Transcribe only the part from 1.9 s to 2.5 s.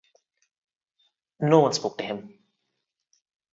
to him.